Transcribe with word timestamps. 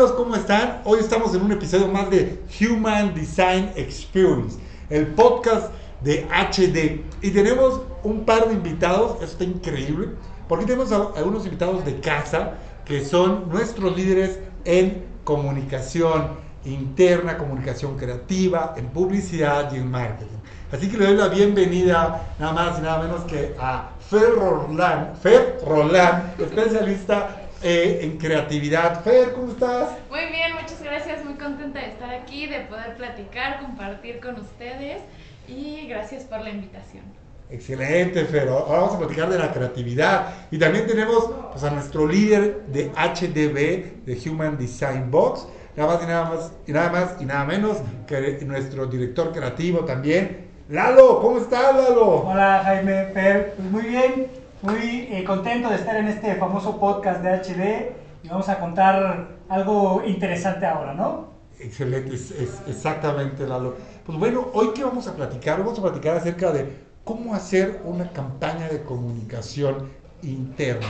amigos? 0.00 0.16
¿Cómo 0.16 0.34
están? 0.34 0.80
Hoy 0.86 0.98
estamos 1.00 1.34
en 1.34 1.42
un 1.42 1.52
episodio 1.52 1.86
más 1.86 2.08
de 2.08 2.40
Human 2.58 3.12
Design 3.12 3.70
Experience, 3.76 4.58
el 4.88 5.08
podcast 5.08 5.70
de 6.02 6.26
HD. 6.30 7.04
Y 7.20 7.30
tenemos 7.32 7.82
un 8.02 8.24
par 8.24 8.48
de 8.48 8.54
invitados, 8.54 9.20
esto 9.20 9.26
está 9.26 9.44
increíble, 9.44 10.08
porque 10.48 10.64
tenemos 10.64 10.90
a 10.90 11.10
algunos 11.16 11.44
invitados 11.44 11.84
de 11.84 12.00
casa 12.00 12.54
que 12.86 13.04
son 13.04 13.50
nuestros 13.50 13.94
líderes 13.94 14.38
en 14.64 15.04
comunicación 15.24 16.28
interna, 16.64 17.36
comunicación 17.36 17.98
creativa, 17.98 18.72
en 18.78 18.86
publicidad 18.86 19.70
y 19.70 19.76
en 19.76 19.90
marketing. 19.90 20.38
Así 20.72 20.88
que 20.88 20.96
le 20.96 21.08
doy 21.08 21.16
la 21.16 21.28
bienvenida 21.28 22.22
nada 22.38 22.52
más 22.54 22.78
y 22.78 22.82
nada 22.82 23.02
menos 23.02 23.24
que 23.24 23.54
a 23.58 23.90
Fer 24.08 24.34
Roland, 24.34 25.14
Fer 25.20 25.60
Roland 25.66 26.40
especialista 26.40 27.39
eh, 27.62 28.00
en 28.02 28.18
creatividad. 28.18 29.02
Fer, 29.02 29.32
¿cómo 29.32 29.52
estás? 29.52 29.90
Muy 30.08 30.26
bien, 30.26 30.54
muchas 30.54 30.82
gracias, 30.82 31.24
muy 31.24 31.34
contenta 31.34 31.80
de 31.80 31.88
estar 31.88 32.10
aquí, 32.10 32.46
de 32.46 32.60
poder 32.60 32.96
platicar, 32.96 33.60
compartir 33.60 34.20
con 34.20 34.40
ustedes 34.40 35.02
y 35.46 35.86
gracias 35.88 36.24
por 36.24 36.40
la 36.40 36.50
invitación. 36.50 37.04
Excelente, 37.50 38.24
Fer. 38.24 38.48
Ahora 38.48 38.80
vamos 38.80 38.94
a 38.94 38.98
platicar 38.98 39.28
de 39.28 39.38
la 39.38 39.52
creatividad. 39.52 40.34
Y 40.50 40.58
también 40.58 40.86
tenemos 40.86 41.30
pues, 41.50 41.64
a 41.64 41.70
nuestro 41.70 42.06
líder 42.06 42.66
de 42.66 42.90
HDB, 42.90 44.04
de 44.04 44.30
Human 44.30 44.56
Design 44.56 45.10
Box. 45.10 45.46
Nada 45.76 45.94
más 45.94 46.02
y 46.02 46.06
nada 46.06 46.24
más 46.24 46.52
y 46.66 46.72
nada 46.72 46.90
más 46.90 47.16
y 47.20 47.24
nada 47.24 47.44
menos 47.44 47.78
que 48.06 48.38
nuestro 48.44 48.86
director 48.86 49.32
creativo 49.32 49.80
también. 49.80 50.48
Lalo, 50.68 51.20
¿cómo 51.20 51.38
estás, 51.38 51.74
Lalo? 51.74 52.26
Hola, 52.26 52.62
Jaime, 52.64 53.06
Fer. 53.12 53.54
Pues 53.56 53.70
muy 53.70 53.82
bien. 53.82 54.39
Muy 54.62 55.08
eh, 55.10 55.24
contento 55.26 55.70
de 55.70 55.76
estar 55.76 55.96
en 55.96 56.08
este 56.08 56.34
famoso 56.34 56.78
podcast 56.78 57.22
de 57.22 57.30
HD 57.30 57.92
y 58.22 58.28
vamos 58.28 58.46
a 58.50 58.60
contar 58.60 59.28
algo 59.48 60.02
interesante 60.04 60.66
ahora, 60.66 60.92
¿no? 60.92 61.30
Excelente, 61.58 62.14
es, 62.14 62.30
exactamente, 62.68 63.46
Lalo. 63.46 63.76
Pues 64.04 64.18
bueno, 64.18 64.48
hoy 64.52 64.74
que 64.74 64.84
vamos 64.84 65.06
a 65.08 65.14
platicar, 65.14 65.60
vamos 65.60 65.78
a 65.78 65.82
platicar 65.82 66.18
acerca 66.18 66.52
de 66.52 66.76
cómo 67.04 67.34
hacer 67.34 67.80
una 67.86 68.12
campaña 68.12 68.68
de 68.68 68.82
comunicación 68.82 69.88
interna. 70.22 70.88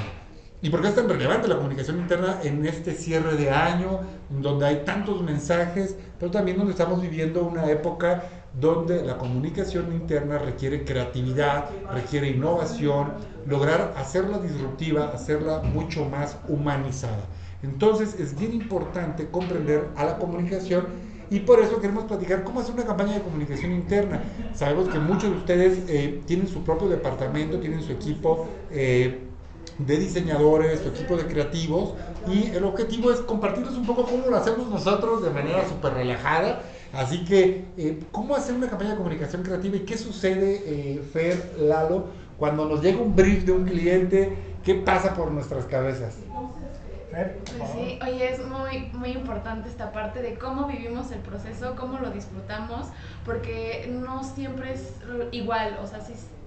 ¿Y 0.63 0.69
por 0.69 0.83
qué 0.83 0.89
es 0.89 0.97
tan 0.97 1.09
relevante 1.09 1.47
la 1.47 1.55
comunicación 1.55 2.01
interna 2.01 2.41
en 2.43 2.67
este 2.67 2.93
cierre 2.95 3.37
de 3.37 3.51
año, 3.51 4.01
donde 4.31 4.67
hay 4.67 4.83
tantos 4.85 5.23
mensajes, 5.23 5.97
pero 6.19 6.33
también 6.33 6.59
donde 6.59 6.73
estamos 6.73 7.01
viviendo 7.01 7.45
una 7.45 7.71
época 7.71 8.25
donde 8.59 9.05
la 9.05 9.17
comunicación 9.17 9.93
interna 9.93 10.39
requiere 10.39 10.85
creatividad, 10.85 11.67
requiere 11.93 12.31
innovación, 12.31 13.13
lograr 13.47 13.95
hacerla 13.97 14.39
disruptiva, 14.39 15.11
hacerla 15.15 15.63
mucho 15.63 16.05
más 16.05 16.37
humanizada. 16.49 17.25
Entonces 17.63 18.19
es 18.19 18.39
bien 18.39 18.55
importante 18.55 19.29
comprender 19.31 19.89
a 19.97 20.05
la 20.05 20.19
comunicación 20.19 20.87
y 21.31 21.41
por 21.41 21.61
eso 21.61 21.81
queremos 21.81 22.05
platicar 22.05 22.43
cómo 22.43 22.61
hacer 22.61 22.75
una 22.75 22.85
campaña 22.85 23.15
de 23.15 23.23
comunicación 23.23 23.73
interna. 23.73 24.21
Sabemos 24.55 24.89
que 24.89 24.99
muchos 24.99 25.31
de 25.31 25.37
ustedes 25.37 25.79
eh, 25.89 26.21
tienen 26.27 26.49
su 26.49 26.65
propio 26.65 26.89
departamento, 26.89 27.61
tienen 27.61 27.83
su 27.83 27.93
equipo 27.93 28.49
eh, 28.73 29.21
de 29.79 29.97
diseñadores, 29.97 30.81
su 30.81 30.89
equipo 30.89 31.17
de 31.17 31.27
creativos 31.27 31.95
y 32.27 32.47
el 32.51 32.65
objetivo 32.65 33.13
es 33.13 33.21
compartirles 33.21 33.75
un 33.75 33.87
poco 33.87 34.05
cómo 34.05 34.27
lo 34.29 34.37
hacemos 34.37 34.69
nosotros 34.69 35.23
de 35.23 35.31
manera 35.31 35.67
súper 35.69 35.95
relajada 35.95 36.63
Así 36.93 37.25
que, 37.25 37.67
eh, 37.77 38.01
¿cómo 38.11 38.35
hacer 38.35 38.55
una 38.55 38.69
campaña 38.69 38.91
de 38.91 38.97
comunicación 38.97 39.43
creativa 39.43 39.77
y 39.77 39.81
qué 39.81 39.97
sucede, 39.97 40.63
eh, 40.67 41.03
Fer, 41.13 41.55
Lalo, 41.59 42.09
cuando 42.37 42.67
nos 42.67 42.83
llega 42.83 43.01
un 43.01 43.15
brief 43.15 43.45
de 43.45 43.53
un 43.53 43.65
cliente? 43.65 44.37
¿Qué 44.65 44.75
pasa 44.75 45.15
por 45.15 45.31
nuestras 45.31 45.65
cabezas? 45.67 46.19
Pues 47.11 47.71
sí, 47.73 47.99
oye, 48.03 48.31
es 48.33 48.47
muy, 48.47 48.91
muy 48.93 49.11
importante 49.11 49.69
esta 49.69 49.91
parte 49.93 50.23
de 50.23 50.35
cómo 50.35 50.67
vivimos 50.67 51.11
el 51.11 51.19
proceso, 51.19 51.75
cómo 51.77 51.99
lo 51.99 52.11
disfrutamos, 52.11 52.87
porque 53.25 53.91
no 53.91 54.23
siempre 54.23 54.75
es 54.75 54.93
igual, 55.33 55.79
o 55.83 55.87
sea, 55.87 55.99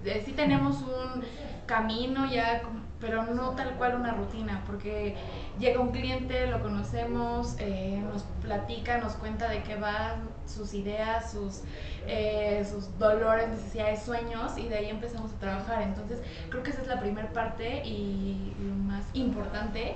eh, 0.04 0.22
sí 0.24 0.32
tenemos 0.32 0.76
un 0.82 1.22
camino 1.66 2.30
ya 2.30 2.62
pero 3.04 3.22
no 3.24 3.50
tal 3.50 3.74
cual 3.74 3.96
una 3.96 4.14
rutina, 4.14 4.62
porque 4.66 5.14
llega 5.58 5.78
un 5.78 5.90
cliente, 5.90 6.46
lo 6.46 6.62
conocemos, 6.62 7.54
eh, 7.58 8.02
nos 8.10 8.22
platica, 8.42 8.96
nos 8.96 9.12
cuenta 9.12 9.46
de 9.48 9.62
qué 9.62 9.76
van 9.76 10.30
sus 10.46 10.72
ideas, 10.72 11.30
sus, 11.30 11.60
eh, 12.06 12.66
sus 12.68 12.98
dolores, 12.98 13.48
necesidades, 13.48 14.02
sueños, 14.02 14.56
y 14.56 14.68
de 14.68 14.76
ahí 14.76 14.88
empezamos 14.88 15.32
a 15.32 15.38
trabajar. 15.38 15.82
Entonces, 15.82 16.20
creo 16.48 16.62
que 16.62 16.70
esa 16.70 16.80
es 16.80 16.88
la 16.88 16.98
primera 16.98 17.30
parte 17.34 17.84
y 17.84 18.54
lo 18.66 18.74
más 18.74 19.04
importante 19.12 19.94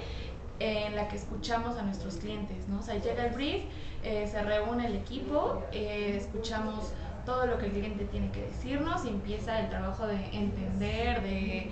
en 0.58 0.94
la 0.94 1.08
que 1.08 1.16
escuchamos 1.16 1.78
a 1.78 1.82
nuestros 1.82 2.16
clientes, 2.16 2.68
¿no? 2.68 2.80
O 2.80 2.82
sea, 2.82 2.96
llega 2.96 3.24
el 3.24 3.32
brief, 3.32 3.62
eh, 4.02 4.26
se 4.26 4.42
reúne 4.42 4.86
el 4.86 4.96
equipo, 4.96 5.62
escuchamos 5.72 6.92
todo 7.24 7.46
lo 7.46 7.56
que 7.58 7.66
el 7.66 7.72
cliente 7.72 8.04
tiene 8.04 8.30
que 8.32 8.42
decirnos 8.42 9.06
y 9.06 9.08
empieza 9.08 9.60
el 9.60 9.70
trabajo 9.70 10.06
de 10.06 10.16
entender, 10.32 11.22
de, 11.22 11.70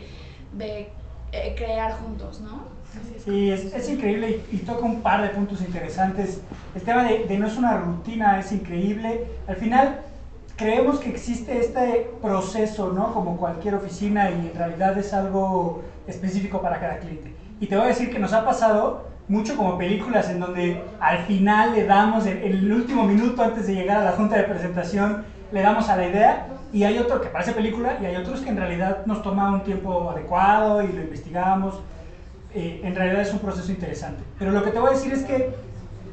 de 0.52 0.92
eh, 1.32 1.54
crear 1.56 1.92
juntos, 1.98 2.40
¿no? 2.40 2.76
sí, 3.24 3.50
es, 3.50 3.88
increíble 3.88 4.40
y, 4.50 4.58
toca 4.58 4.84
un 4.84 5.02
par 5.02 5.22
de 5.22 5.28
puntos 5.30 5.60
interesantes. 5.60 6.40
El 6.74 6.82
tema 6.82 7.04
de, 7.04 7.38
no 7.38 7.46
es 7.46 7.56
una 7.56 7.76
rutina, 7.76 8.38
es 8.38 8.52
increíble. 8.52 9.26
Al 9.46 9.56
final, 9.56 10.00
creemos 10.56 10.98
que 10.98 11.10
existe 11.10 11.58
este 11.58 12.10
proceso, 12.22 12.92
¿no? 12.92 13.12
Como 13.12 13.36
cualquier 13.36 13.74
oficina 13.74 14.30
y 14.30 14.50
en 14.50 14.54
realidad 14.54 14.96
es 14.98 15.12
algo 15.12 15.82
específico 16.06 16.60
para 16.60 16.80
cada 16.80 16.98
cliente. 16.98 17.34
Y 17.60 17.66
te 17.66 17.76
voy 17.76 17.86
a 17.86 17.88
decir 17.88 18.10
que 18.10 18.18
nos 18.18 18.32
ha 18.32 18.44
pasado 18.44 19.08
mucho 19.28 19.56
como 19.56 19.76
películas 19.76 20.30
en 20.30 20.38
donde 20.38 20.82
al 21.00 21.18
final 21.24 21.74
le 21.74 21.84
damos, 21.84 22.26
en 22.26 22.42
el 22.42 22.70
último 22.72 23.04
minuto 23.04 23.42
antes 23.42 23.66
de 23.66 23.74
llegar 23.74 23.98
a 23.98 24.04
la 24.04 24.12
junta 24.12 24.36
de 24.36 24.44
presentación, 24.44 25.24
le 25.52 25.62
damos 25.62 25.88
a 25.88 25.96
la 25.96 26.06
idea 26.06 26.46
y 26.72 26.84
hay 26.84 26.98
otro 26.98 27.20
que 27.20 27.28
parece 27.28 27.52
película 27.52 27.98
y 28.00 28.06
hay 28.06 28.16
otros 28.16 28.40
que 28.40 28.50
en 28.50 28.56
realidad 28.56 29.06
nos 29.06 29.22
toma 29.22 29.50
un 29.52 29.62
tiempo 29.62 30.10
adecuado 30.10 30.82
y 30.82 30.88
lo 30.88 31.02
investigamos. 31.02 31.80
Eh, 32.54 32.80
en 32.82 32.94
realidad 32.94 33.22
es 33.22 33.32
un 33.32 33.38
proceso 33.38 33.70
interesante. 33.70 34.22
Pero 34.38 34.50
lo 34.50 34.62
que 34.62 34.70
te 34.70 34.78
voy 34.78 34.90
a 34.90 34.92
decir 34.92 35.12
es 35.12 35.24
que 35.24 35.54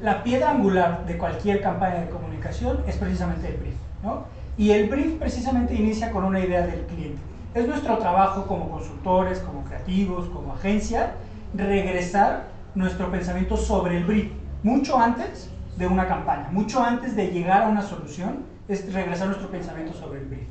la 0.02 0.24
piedra 0.24 0.52
angular 0.52 1.06
de 1.06 1.18
cualquier 1.18 1.62
campaña 1.62 2.02
de 2.02 2.10
comunicación 2.10 2.84
es 2.88 2.98
precisamente 2.98 3.48
el 3.48 3.58
brief. 3.58 3.76
¿no? 4.04 4.26
Y 4.58 4.72
el 4.72 4.90
brief 4.90 5.18
precisamente 5.18 5.74
inicia 5.74 6.12
con 6.12 6.26
una 6.26 6.40
idea 6.40 6.66
del 6.66 6.82
cliente. 6.82 7.22
Es 7.54 7.68
nuestro 7.68 7.98
trabajo 7.98 8.46
como 8.46 8.70
consultores, 8.70 9.40
como 9.40 9.64
creativos, 9.64 10.28
como 10.30 10.54
agencia, 10.54 11.14
regresar 11.54 12.48
nuestro 12.76 13.12
pensamiento 13.12 13.58
sobre 13.58 13.98
el 13.98 14.06
brief, 14.06 14.32
mucho 14.64 15.00
antes 15.00 15.50
de 15.78 15.88
una 15.88 16.08
campaña, 16.08 16.50
mucho 16.52 16.84
antes 16.84 17.16
de 17.16 17.28
llegar 17.28 17.64
a 17.64 17.68
una 17.68 17.82
solución 17.82 18.53
es 18.68 18.94
regresar 18.94 19.28
nuestro 19.28 19.50
pensamiento 19.50 19.94
sobre 19.94 20.20
el 20.20 20.26
brief. 20.26 20.48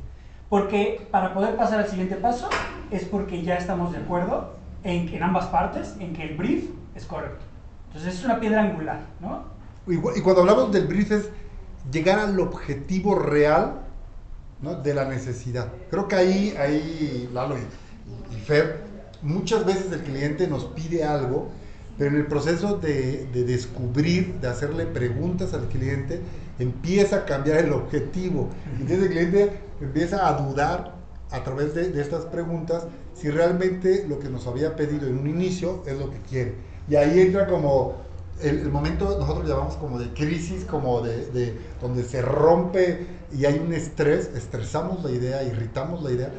Porque 0.49 1.07
para 1.11 1.33
poder 1.33 1.57
pasar 1.57 1.81
al 1.81 1.89
siguiente 1.89 2.17
paso 2.17 2.49
es 2.91 3.05
porque 3.05 3.43
ya 3.43 3.57
estamos 3.57 3.93
de 3.93 3.99
acuerdo 3.99 4.55
en, 4.85 5.09
en 5.09 5.23
ambas 5.23 5.47
partes 5.47 5.97
en 5.99 6.13
que 6.13 6.25
el 6.25 6.37
brief 6.37 6.65
es 6.95 7.07
correcto. 7.07 7.45
Entonces 7.89 8.15
es 8.15 8.25
una 8.25 8.41
piedra 8.41 8.63
angular, 8.63 9.01
¿no? 9.21 9.45
Y, 9.87 9.97
cuando 9.97 10.43
hablamos 10.43 10.73
del 10.73 10.87
brief 10.87 11.11
es 11.11 11.29
llegar 11.91 12.19
al 12.19 12.39
objetivo 12.39 13.17
real 13.17 13.81
¿no? 14.61 14.77
de 14.77 14.95
la 14.95 15.05
necesidad. 15.07 15.69
Creo 15.91 16.07
que 16.07 16.15
ahí, 16.15 16.55
ahí 16.57 17.29
Lalo 17.33 17.57
y, 17.59 18.35
y 18.35 18.39
Fer, 18.39 18.85
muchas 19.23 19.67
veces 19.67 19.91
el 19.91 20.03
cliente 20.03 20.47
nos 20.47 20.67
pide 20.67 21.05
algo, 21.05 21.51
pero 22.03 22.17
en 22.17 22.21
el 22.21 22.27
proceso 22.27 22.79
de, 22.79 23.29
de 23.33 23.45
descubrir, 23.45 24.35
de 24.41 24.49
hacerle 24.49 24.87
preguntas 24.87 25.55
al 25.55 25.69
cliente, 25.69 26.19
empieza 26.59 27.19
a 27.19 27.25
cambiar 27.25 27.59
el 27.59 27.73
objetivo. 27.73 28.49
Entonces 28.73 29.03
el 29.03 29.09
cliente 29.09 29.53
empieza 29.81 30.27
a 30.27 30.33
dudar 30.43 30.97
a 31.31 31.45
través 31.45 31.77
de, 31.77 32.01
estas 32.01 32.25
preguntas 32.25 32.89
si 33.15 33.31
realmente 33.31 34.05
lo 34.09 34.19
que 34.19 34.29
nos 34.29 34.49
había 34.49 34.75
pedido 34.75 35.07
en 35.07 35.17
un 35.17 35.29
inicio 35.29 35.85
es 35.87 35.97
lo 35.97 36.11
que 36.11 36.19
quiere. 36.29 36.55
Y 36.91 36.97
ahí 36.97 37.21
entra 37.21 37.47
como 37.47 37.99
el, 38.43 38.69
momento, 38.73 39.17
nosotros 39.21 39.49
llamamos 39.49 39.77
como 39.77 40.01
de 40.01 40.13
crisis, 40.13 40.65
como 40.65 41.03
de, 41.03 41.57
donde 41.81 42.03
se 42.03 42.21
rompe 42.21 43.07
y 43.33 43.45
hay 43.45 43.61
un 43.61 43.73
estrés, 43.73 44.29
estresamos 44.35 45.05
la 45.05 45.13
idea, 45.13 45.45
irritamos 45.45 46.03
la 46.03 46.11
idea. 46.11 46.33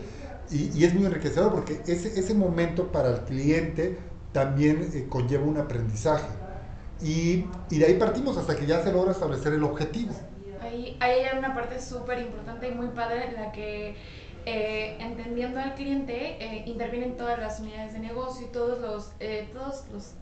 Y, 0.52 0.84
es 0.84 0.94
muy 0.94 1.06
enriquecedor 1.06 1.54
porque 1.54 1.80
ese, 1.88 2.20
ese 2.20 2.34
momento 2.34 2.92
para 2.92 3.12
el 3.12 3.22
cliente 3.22 3.98
también 4.34 4.90
eh, 4.94 5.06
conlleva 5.08 5.46
un 5.46 5.58
aprendizaje 5.58 6.28
y, 7.02 7.46
y, 7.70 7.80
de 7.80 7.86
ahí 7.86 7.94
partimos 7.96 8.38
hasta 8.38 8.56
que 8.56 8.66
ya 8.66 8.82
se 8.82 8.92
logra 8.92 9.12
establecer 9.12 9.54
el 9.54 9.64
objetivo. 9.64 10.14
Ahí, 10.62 10.98
hay 11.02 11.38
una 11.38 11.54
parte 11.54 11.82
súper 11.82 12.20
importante 12.20 12.70
y 12.70 12.72
muy 12.72 12.88
padre 12.88 13.28
en 13.28 13.36
la 13.36 13.52
que 13.52 13.96
eh, 14.46 14.98
entendiendo 15.00 15.60
al 15.60 15.74
cliente 15.76 16.38
eh, 16.44 16.64
intervienen 16.66 17.16
todas 17.16 17.40
las 17.40 17.60
unidades 17.60 17.94
de 17.94 18.00
negocio 18.00 18.48
y 18.48 18.52
todos 18.52 18.80
los, 18.80 19.12
eh, 19.20 19.50
todos 19.54 19.86
los 19.92 20.16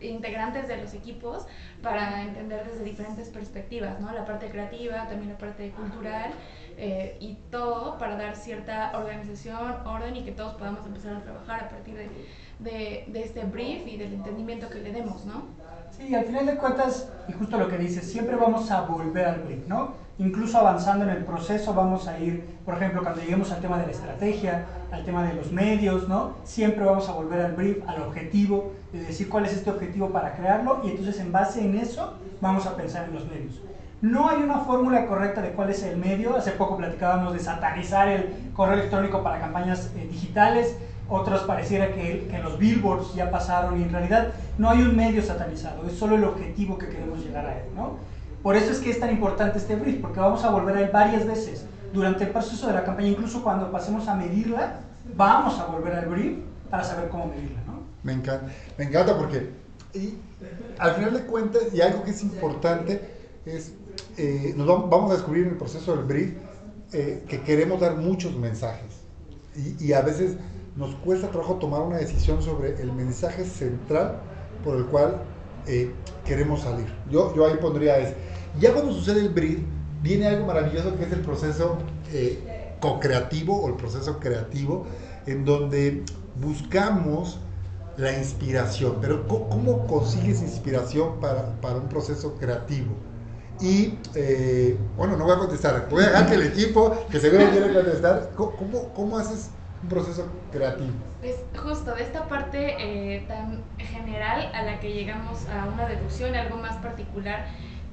integrantes 0.00 0.68
de 0.68 0.76
los 0.76 0.94
equipos 0.94 1.46
para 1.82 2.22
entender 2.22 2.64
desde 2.64 2.84
diferentes 2.84 3.28
perspectivas, 3.28 4.00
¿no? 4.00 4.12
La 4.12 4.24
parte 4.24 4.48
creativa, 4.48 5.08
también 5.08 5.32
la 5.32 5.38
parte 5.38 5.70
cultural 5.72 6.32
y 7.18 7.36
todo 7.50 7.98
para 7.98 8.16
dar 8.16 8.36
cierta 8.36 8.96
organización, 8.96 9.84
orden 9.84 10.14
y 10.14 10.22
que 10.22 10.30
todos 10.30 10.54
podamos 10.54 10.86
empezar 10.86 11.16
a 11.16 11.22
trabajar 11.24 11.64
a 11.64 11.68
partir 11.68 11.96
de, 11.96 12.08
de, 12.58 13.04
de 13.08 13.22
este 13.22 13.44
brief 13.44 13.86
y 13.86 13.96
del 13.96 14.14
entendimiento 14.14 14.68
que 14.68 14.80
le 14.80 14.92
demos, 14.92 15.24
¿no? 15.24 15.42
Sí, 15.96 16.14
al 16.14 16.24
final 16.24 16.46
de 16.46 16.56
cuentas, 16.56 17.08
y 17.28 17.32
justo 17.32 17.58
lo 17.58 17.68
que 17.68 17.78
dices, 17.78 18.10
siempre 18.10 18.36
vamos 18.36 18.70
a 18.70 18.82
volver 18.82 19.24
al 19.26 19.40
brief, 19.40 19.66
¿no? 19.66 19.94
Incluso 20.18 20.58
avanzando 20.58 21.04
en 21.04 21.10
el 21.10 21.24
proceso 21.24 21.74
vamos 21.74 22.06
a 22.08 22.18
ir, 22.18 22.44
por 22.64 22.74
ejemplo, 22.74 23.02
cuando 23.02 23.20
lleguemos 23.20 23.50
al 23.52 23.60
tema 23.60 23.78
de 23.78 23.86
la 23.86 23.92
estrategia, 23.92 24.66
al 24.92 25.04
tema 25.04 25.24
de 25.24 25.34
los 25.34 25.52
medios, 25.52 26.08
¿no? 26.08 26.34
Siempre 26.44 26.84
vamos 26.84 27.08
a 27.08 27.12
volver 27.12 27.40
al 27.40 27.52
brief, 27.52 27.78
al 27.88 28.02
objetivo, 28.02 28.72
de 28.92 29.00
decir 29.00 29.28
cuál 29.28 29.46
es 29.46 29.52
este 29.54 29.70
objetivo 29.70 30.10
para 30.10 30.34
crearlo 30.34 30.80
y 30.84 30.90
entonces 30.90 31.18
en 31.20 31.32
base 31.32 31.64
en 31.64 31.76
eso 31.76 32.14
vamos 32.40 32.66
a 32.66 32.76
pensar 32.76 33.08
en 33.08 33.14
los 33.14 33.26
medios. 33.26 33.60
No 34.00 34.28
hay 34.28 34.42
una 34.42 34.60
fórmula 34.60 35.06
correcta 35.06 35.42
de 35.42 35.50
cuál 35.50 35.70
es 35.70 35.82
el 35.82 35.96
medio. 35.96 36.36
Hace 36.36 36.52
poco 36.52 36.76
platicábamos 36.76 37.32
de 37.32 37.40
satanizar 37.40 38.08
el 38.08 38.52
correo 38.54 38.74
electrónico 38.74 39.24
para 39.24 39.40
campañas 39.40 39.90
eh, 39.96 40.06
digitales 40.08 40.76
otros 41.08 41.42
pareciera 41.42 41.92
que, 41.92 42.28
que, 42.30 42.38
los 42.38 42.58
billboards 42.58 43.14
ya 43.14 43.30
pasaron 43.30 43.80
y 43.80 43.84
en 43.84 43.92
realidad 43.92 44.28
no 44.58 44.70
hay 44.70 44.82
un 44.82 44.94
medio 44.94 45.22
satanizado, 45.22 45.86
es 45.86 45.94
solo 45.94 46.16
el 46.16 46.24
objetivo 46.24 46.76
que 46.76 46.88
queremos 46.88 47.24
llegar 47.24 47.46
a 47.46 47.58
él, 47.58 47.64
¿no? 47.74 47.96
Por 48.42 48.56
eso 48.56 48.70
es 48.72 48.78
que 48.78 48.90
es 48.90 49.00
tan 49.00 49.10
importante 49.10 49.58
este 49.58 49.74
brief, 49.74 50.00
porque 50.00 50.20
vamos 50.20 50.44
a 50.44 50.50
volver 50.50 50.76
a 50.76 50.80
él 50.82 50.90
varias 50.92 51.26
veces 51.26 51.64
durante 51.92 52.24
el 52.24 52.30
proceso 52.30 52.66
de 52.66 52.74
la 52.74 52.84
campaña, 52.84 53.08
incluso 53.08 53.42
cuando 53.42 53.70
pasemos 53.72 54.06
a 54.06 54.14
medirla, 54.14 54.80
vamos 55.16 55.58
a 55.58 55.66
volver 55.66 55.94
al 55.94 56.06
brief 56.06 56.38
para 56.70 56.84
saber 56.84 57.08
cómo 57.08 57.26
medirla, 57.26 57.60
¿no? 57.66 57.82
Me 58.02 58.12
encanta, 58.12 58.46
me 58.76 58.84
encanta 58.84 59.16
porque 59.16 59.50
y, 59.94 60.18
al 60.78 60.94
final 60.94 61.14
de 61.14 61.20
cuentas, 61.22 61.62
y 61.72 61.80
algo 61.80 62.04
que 62.04 62.10
es 62.10 62.22
importante, 62.22 63.00
es, 63.46 63.72
eh, 64.16 64.52
nos 64.56 64.66
vamos, 64.66 65.10
a 65.10 65.14
descubrir 65.14 65.44
en 65.44 65.50
el 65.50 65.56
proceso 65.56 65.96
del 65.96 66.04
brief 66.04 66.34
eh, 66.92 67.24
que 67.26 67.40
queremos 67.40 67.80
dar 67.80 67.96
muchos 67.96 68.36
mensajes. 68.36 68.98
Y, 69.56 69.86
y 69.86 69.92
a 69.92 70.02
veces 70.02 70.36
nos 70.78 70.94
cuesta 70.94 71.28
trabajo 71.28 71.56
tomar 71.56 71.82
una 71.82 71.96
decisión 71.96 72.40
sobre 72.40 72.80
el 72.80 72.92
mensaje 72.92 73.44
central 73.44 74.20
por 74.64 74.76
el 74.76 74.86
cual 74.86 75.22
eh, 75.66 75.92
queremos 76.24 76.62
salir. 76.62 76.86
Yo, 77.10 77.34
yo 77.34 77.46
ahí 77.46 77.56
pondría 77.60 77.98
es, 77.98 78.14
ya 78.60 78.72
cuando 78.72 78.92
sucede 78.92 79.20
el 79.20 79.30
brief, 79.30 79.58
viene 80.02 80.28
algo 80.28 80.46
maravilloso 80.46 80.96
que 80.96 81.04
es 81.04 81.12
el 81.12 81.20
proceso 81.20 81.78
eh, 82.12 82.76
co-creativo 82.80 83.60
o 83.60 83.68
el 83.68 83.74
proceso 83.74 84.20
creativo, 84.20 84.86
en 85.26 85.44
donde 85.44 86.04
buscamos 86.40 87.40
la 87.96 88.16
inspiración. 88.16 88.98
Pero 89.00 89.26
¿cómo 89.26 89.84
consigues 89.88 90.40
inspiración 90.42 91.18
para, 91.20 91.60
para 91.60 91.76
un 91.76 91.88
proceso 91.88 92.36
creativo? 92.38 92.94
Y 93.60 93.98
eh, 94.14 94.78
bueno, 94.96 95.16
no 95.16 95.24
voy 95.24 95.34
a 95.34 95.38
contestar, 95.38 95.88
voy 95.90 96.04
a 96.04 96.06
dejar 96.10 96.28
que 96.28 96.34
el 96.36 96.42
equipo, 96.42 96.96
que 97.10 97.18
seguro 97.18 97.50
quiere 97.50 97.74
contestar, 97.74 98.30
¿cómo, 98.36 98.92
cómo 98.94 99.18
haces 99.18 99.50
un 99.82 99.88
proceso 99.88 100.26
creativo. 100.50 100.92
Es 101.22 101.36
justo 101.56 101.94
de 101.94 102.02
esta 102.02 102.28
parte 102.28 102.76
eh, 102.78 103.24
tan 103.28 103.62
general 103.78 104.50
a 104.54 104.62
la 104.62 104.80
que 104.80 104.92
llegamos 104.92 105.46
a 105.48 105.66
una 105.66 105.86
deducción, 105.86 106.34
algo 106.34 106.56
más 106.56 106.76
particular, 106.76 107.46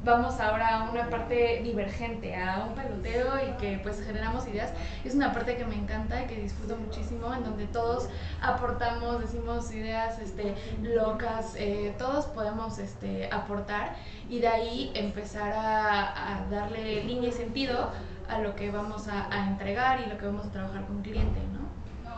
vamos 0.05 0.39
ahora 0.39 0.77
a 0.77 0.89
una 0.91 1.09
parte 1.09 1.61
divergente, 1.63 2.35
a 2.35 2.63
un 2.67 2.75
peloteo 2.75 3.33
y 3.39 3.57
que 3.57 3.79
pues 3.79 4.01
generamos 4.05 4.47
ideas. 4.47 4.71
Es 5.03 5.15
una 5.15 5.33
parte 5.33 5.57
que 5.57 5.65
me 5.65 5.75
encanta 5.75 6.23
y 6.23 6.27
que 6.27 6.35
disfruto 6.35 6.77
muchísimo, 6.77 7.33
en 7.33 7.43
donde 7.43 7.65
todos 7.65 8.07
aportamos, 8.41 9.19
decimos 9.19 9.73
ideas 9.73 10.19
este, 10.19 10.53
locas, 10.83 11.55
eh, 11.57 11.95
todos 11.97 12.25
podemos 12.27 12.77
este, 12.77 13.27
aportar 13.31 13.95
y 14.29 14.39
de 14.39 14.47
ahí 14.47 14.91
empezar 14.93 15.51
a, 15.55 16.45
darle 16.51 17.03
línea 17.03 17.29
y 17.29 17.31
sentido 17.31 17.91
a 18.29 18.39
lo 18.39 18.55
que 18.55 18.69
vamos 18.69 19.07
a, 19.07 19.33
a 19.33 19.47
entregar 19.47 20.01
y 20.01 20.09
lo 20.09 20.17
que 20.17 20.27
vamos 20.27 20.45
a 20.45 20.51
trabajar 20.51 20.85
con 20.85 21.01
cliente, 21.01 21.39
¿no? 21.51 21.64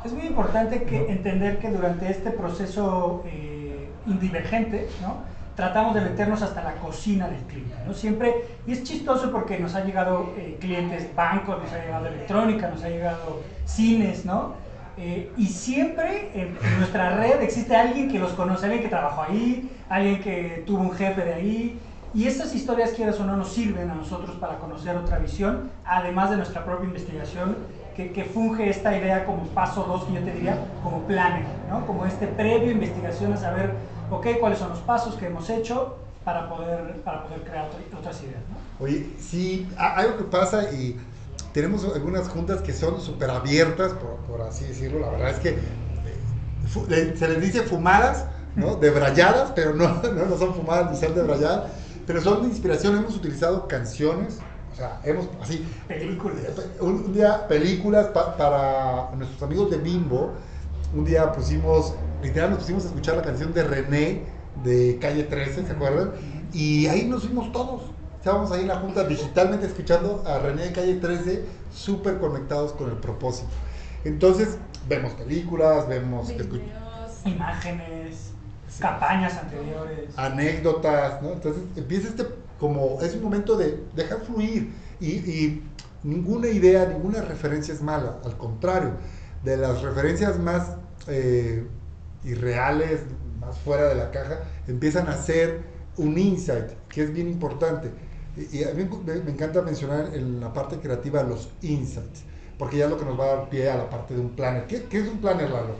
Es 0.07 0.13
muy 0.13 0.25
importante 0.25 0.83
que 0.83 1.11
entender 1.11 1.59
que 1.59 1.69
durante 1.69 2.09
este 2.09 2.31
proceso 2.31 3.25
eh, 3.25 3.89
indivergente, 4.05 4.87
¿no? 5.01 5.17
tratamos 5.53 5.95
de 5.95 5.99
meternos 5.99 6.41
hasta 6.41 6.63
la 6.63 6.75
cocina 6.75 7.27
del 7.27 7.41
cliente. 7.41 7.75
¿no? 7.85 7.93
Siempre, 7.93 8.33
y 8.65 8.71
es 8.71 8.83
chistoso 8.83 9.33
porque 9.33 9.59
nos 9.59 9.75
ha 9.75 9.83
llegado 9.83 10.31
eh, 10.37 10.55
clientes, 10.61 11.13
bancos, 11.13 11.61
nos 11.61 11.73
ha 11.73 11.79
llegado 11.79 12.07
electrónica, 12.07 12.69
nos 12.69 12.85
ha 12.85 12.89
llegado 12.89 13.41
cines, 13.65 14.23
¿no? 14.23 14.53
Eh, 14.97 15.29
y 15.35 15.47
siempre 15.47 16.31
en, 16.33 16.57
nuestra 16.79 17.17
red 17.17 17.41
existe 17.41 17.75
alguien 17.75 18.09
que 18.09 18.17
los 18.17 18.31
conoce, 18.31 18.63
alguien 18.63 18.83
que 18.83 18.89
trabajó 18.89 19.23
ahí, 19.23 19.69
alguien 19.89 20.21
que 20.21 20.63
tuvo 20.65 20.83
un 20.83 20.91
jefe 20.93 21.21
de 21.21 21.33
ahí. 21.33 21.79
Y 22.13 22.27
estas 22.27 22.55
historias, 22.55 22.91
quieras 22.91 23.19
o 23.19 23.25
no, 23.25 23.35
nos 23.35 23.51
sirven 23.51 23.91
a 23.91 23.95
nosotros 23.95 24.37
para 24.37 24.57
conocer 24.57 24.95
otra 24.95 25.17
visión, 25.17 25.69
además 25.83 26.29
de 26.29 26.37
nuestra 26.37 26.63
propia 26.63 26.85
investigación 26.85 27.57
que, 27.97 28.23
funge 28.25 28.69
esta 28.69 28.95
idea 28.95 29.25
como 29.25 29.43
paso 29.47 29.83
dos, 29.83 30.03
que 30.03 30.13
yo 30.13 30.21
te 30.21 30.31
diría, 30.31 30.57
como 30.83 31.01
planner, 31.07 31.45
¿no? 31.69 31.85
Como 31.87 32.05
este 32.05 32.27
previo 32.27 32.71
investigación 32.71 33.33
a 33.33 33.37
saber, 33.37 33.71
ok, 34.11 34.27
cuáles 34.39 34.59
son 34.59 34.69
los 34.69 34.79
pasos 34.79 35.15
que 35.15 35.25
hemos 35.25 35.49
hecho 35.49 35.97
para 36.23 36.47
poder, 36.47 37.01
para 37.03 37.23
poder 37.23 37.41
crear 37.41 37.69
otras 37.97 38.21
ideas, 38.21 38.41
¿no? 38.51 38.85
Oye, 38.85 39.09
sí, 39.19 39.67
algo 39.77 40.17
que 40.17 40.23
pasa 40.25 40.71
y 40.71 40.99
tenemos 41.53 41.83
algunas 41.85 42.29
juntas 42.29 42.61
que 42.61 42.71
son 42.71 43.01
súper 43.01 43.31
abiertas, 43.31 43.93
por, 43.93 44.17
por, 44.27 44.41
así 44.41 44.65
decirlo, 44.65 44.99
la 44.99 45.09
verdad 45.09 45.31
es 45.31 45.39
que 45.39 45.49
eh, 45.49 47.13
se 47.17 47.27
les 47.27 47.41
dice 47.41 47.61
fumadas, 47.63 48.25
¿no? 48.55 48.75
Debrayadas, 48.79 49.53
pero 49.55 49.73
no, 49.73 49.87
no, 50.03 50.37
son 50.37 50.53
fumadas 50.53 50.91
ni 50.91 50.97
son 50.97 51.15
debrayadas, 51.15 51.71
pero 52.05 52.21
son 52.21 52.43
de 52.43 52.49
inspiración, 52.49 52.95
hemos 52.95 53.15
utilizado 53.15 53.67
canciones, 53.67 54.37
o 54.77 54.79
sea, 54.79 55.01
hemos 55.03 55.27
así. 55.41 55.67
Películas. 55.87 56.37
Un, 56.79 57.11
día, 57.11 57.47
películas 57.47 58.09
para 58.09 59.09
nuestros 59.15 59.41
amigos 59.41 59.71
de 59.71 59.77
Bimbo. 59.77 60.33
Un 60.93 61.03
día 61.03 61.31
pusimos, 61.31 61.95
literal, 62.21 62.51
nos 62.51 62.59
pusimos 62.59 62.83
a 62.85 62.87
escuchar 62.89 63.15
la 63.15 63.23
canción 63.23 63.51
de 63.55 63.63
René 63.63 64.21
de 64.63 64.99
Calle 65.01 65.23
13, 65.23 65.65
¿se 65.65 65.71
acuerdan? 65.71 66.11
Y 66.53 66.85
ahí 66.85 67.07
nos 67.07 67.23
fuimos 67.23 67.51
todos. 67.51 67.81
Estábamos 68.17 68.51
ahí 68.51 68.61
en 68.61 68.67
la 68.67 68.77
junta 68.77 69.03
digitalmente 69.03 69.65
escuchando 69.65 70.23
a 70.27 70.37
René 70.37 70.65
de 70.65 70.71
Calle 70.73 70.93
13, 70.95 71.43
súper 71.73 72.19
conectados 72.19 72.73
con 72.73 72.91
el 72.91 72.97
propósito. 72.97 73.49
Entonces, 74.05 74.59
vemos 74.87 75.13
películas, 75.13 75.87
vemos 75.87 76.31
imágenes, 77.25 78.31
campañas 78.79 79.37
anteriores, 79.37 80.11
anécdotas, 80.15 81.19
¿no? 81.23 81.31
Entonces 81.31 81.63
empieza 81.75 82.09
este 82.09 82.25
como 82.59 83.01
es 83.01 83.15
un 83.15 83.23
momento 83.23 83.55
de 83.57 83.83
dejar 83.95 84.19
fluir 84.21 84.71
y, 84.99 85.61
ninguna 86.03 86.47
idea, 86.47 86.85
ninguna 86.85 87.21
referencia 87.21 87.73
es 87.73 87.81
mala, 87.81 88.19
al 88.23 88.37
contrario, 88.37 88.91
de 89.43 89.57
las 89.57 89.81
referencias 89.81 90.39
más 90.39 90.75
eh, 91.07 91.65
irreales, 92.23 93.01
más 93.39 93.57
fuera 93.59 93.89
de 93.89 93.95
la 93.95 94.11
caja, 94.11 94.39
empiezan 94.67 95.07
a 95.07 95.17
ser 95.17 95.61
un 95.97 96.17
insight, 96.17 96.71
que 96.89 97.03
es 97.03 97.13
bien 97.13 97.27
importante. 97.27 97.91
Y, 98.51 98.63
a 98.63 98.73
mí 98.73 98.87
me, 99.05 99.31
encanta 99.31 99.61
mencionar 99.61 100.11
en 100.13 100.39
la 100.39 100.53
parte 100.53 100.77
creativa 100.77 101.23
los 101.23 101.49
insights, 101.61 102.23
porque 102.57 102.77
ya 102.77 102.85
es 102.85 102.91
lo 102.91 102.97
que 102.97 103.05
nos 103.05 103.19
va 103.19 103.25
a 103.25 103.35
dar 103.35 103.49
pie 103.49 103.69
a 103.69 103.77
la 103.77 103.89
parte 103.89 104.13
de 104.13 104.21
un 104.21 104.29
planner. 104.29 104.67
¿Qué, 104.67 104.83
qué 104.83 104.99
es 104.99 105.07
un 105.07 105.19
planner, 105.19 105.49
Lalo? 105.49 105.75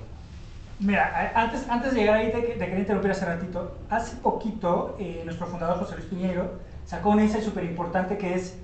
Mira, 0.79 1.31
antes, 1.33 1.67
antes 1.69 1.93
de 1.93 2.01
llegar 2.01 2.17
ahí, 2.17 2.31
te, 2.31 2.39
te 2.39 2.57
quería 2.57 2.79
interrumpir 2.79 3.11
hace 3.11 3.25
ratito. 3.25 3.77
Hace 3.89 4.15
poquito, 4.17 4.95
eh, 4.99 5.23
nuestro 5.25 5.47
fundador 5.47 5.79
José 5.79 5.95
Luis 5.95 6.07
Piñero 6.07 6.59
sacó 6.85 7.09
un 7.09 7.19
insight 7.19 7.43
súper 7.43 7.63
importante 7.63 8.17
que 8.17 8.35
es, 8.35 8.59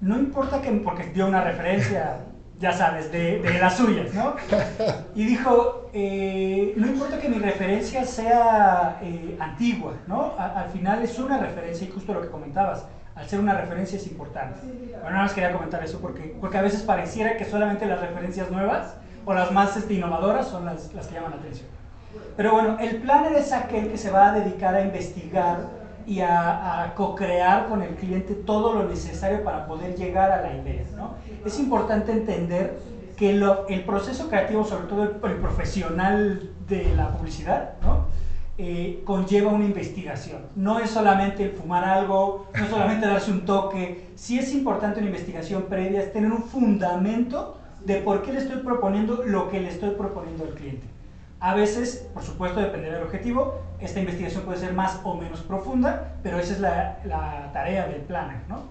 no 0.00 0.16
importa 0.18 0.62
que, 0.62 0.70
porque 0.70 1.04
dio 1.06 1.26
una 1.26 1.42
referencia, 1.42 2.18
ya 2.60 2.72
sabes, 2.72 3.10
de, 3.10 3.40
de 3.40 3.58
las 3.58 3.76
suyas, 3.76 4.14
¿no? 4.14 4.36
Y 5.16 5.24
dijo, 5.26 5.90
eh, 5.92 6.74
no 6.76 6.86
importa 6.86 7.18
que 7.18 7.28
mi 7.28 7.38
referencia 7.38 8.04
sea 8.04 9.00
eh, 9.02 9.36
antigua, 9.40 9.94
¿no? 10.06 10.34
al 10.38 10.70
final 10.70 11.02
es 11.02 11.18
una 11.18 11.38
referencia 11.38 11.88
y 11.88 11.90
justo 11.90 12.14
lo 12.14 12.22
que 12.22 12.28
comentabas, 12.28 12.86
al 13.16 13.28
ser 13.28 13.40
una 13.40 13.54
referencia 13.54 13.98
es 13.98 14.06
importante. 14.06 14.60
Bueno, 14.62 15.10
nada 15.10 15.22
más 15.24 15.32
quería 15.32 15.52
comentar 15.52 15.82
eso 15.82 15.98
porque, 16.00 16.36
porque 16.40 16.58
a 16.58 16.62
veces 16.62 16.82
pareciera 16.82 17.36
que 17.36 17.44
solamente 17.44 17.84
las 17.86 18.00
referencias 18.00 18.48
nuevas 18.48 18.94
o 19.28 19.34
las 19.34 19.52
más 19.52 19.76
este, 19.76 19.92
innovadoras 19.92 20.48
son 20.48 20.64
las, 20.64 20.94
las 20.94 21.06
que 21.06 21.16
llaman 21.16 21.32
la 21.32 21.36
atención. 21.36 21.68
Pero 22.34 22.52
bueno, 22.52 22.78
el 22.80 22.96
planner 22.96 23.34
es 23.34 23.52
aquel 23.52 23.90
que 23.90 23.98
se 23.98 24.10
va 24.10 24.30
a 24.30 24.32
dedicar 24.32 24.74
a 24.74 24.80
investigar 24.80 25.66
y 26.06 26.20
a, 26.20 26.94
co-crear 26.96 27.68
con 27.68 27.82
el 27.82 27.94
cliente 27.96 28.34
todo 28.34 28.72
lo 28.72 28.88
necesario 28.88 29.44
para 29.44 29.66
poder 29.66 29.96
llegar 29.96 30.32
a 30.32 30.40
la 30.40 30.56
idea. 30.56 30.82
¿no? 30.96 31.16
Es 31.44 31.58
importante 31.58 32.10
entender 32.10 32.78
que 33.18 33.32
el 33.32 33.84
proceso 33.84 34.30
creativo, 34.30 34.64
sobre 34.64 34.86
todo 34.86 35.02
el, 35.02 35.36
profesional 35.36 36.50
de 36.66 36.94
la 36.96 37.10
publicidad, 37.10 37.74
¿no? 37.82 38.06
Eh, 38.56 39.02
conlleva 39.04 39.52
una 39.52 39.66
investigación. 39.66 40.46
No 40.56 40.78
es 40.80 40.90
solamente 40.90 41.50
fumar 41.50 41.84
algo, 41.84 42.46
no 42.56 42.64
es 42.64 42.70
solamente 42.70 43.06
darse 43.06 43.30
un 43.30 43.44
toque. 43.44 44.08
Sí 44.14 44.38
es 44.38 44.54
importante 44.54 45.00
una 45.00 45.08
investigación 45.08 45.64
previa, 45.64 46.00
es 46.00 46.12
tener 46.12 46.32
un 46.32 46.42
fundamento 46.42 47.57
de 47.84 47.96
por 48.02 48.22
qué 48.22 48.32
le 48.32 48.40
estoy 48.40 48.58
proponiendo 48.62 49.22
lo 49.24 49.48
que 49.50 49.60
le 49.60 49.68
estoy 49.68 49.90
proponiendo 49.90 50.44
al 50.44 50.54
cliente. 50.54 50.86
A 51.40 51.54
veces, 51.54 52.08
por 52.12 52.24
supuesto, 52.24 52.58
depende 52.60 52.90
del 52.90 53.02
objetivo, 53.02 53.60
esta 53.78 54.00
investigación 54.00 54.42
puede 54.42 54.58
ser 54.58 54.72
más 54.72 55.00
o 55.04 55.14
menos 55.14 55.40
profunda, 55.42 56.14
pero 56.22 56.38
esa 56.40 56.52
es 56.52 56.60
la, 56.60 56.98
la 57.04 57.50
tarea 57.52 57.86
del 57.86 58.00
planner, 58.02 58.40
¿no? 58.48 58.62